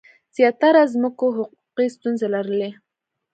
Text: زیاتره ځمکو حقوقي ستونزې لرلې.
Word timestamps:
زیاتره 0.35 0.81
ځمکو 0.93 1.25
حقوقي 1.37 1.87
ستونزې 1.95 2.27
لرلې. 2.35 2.69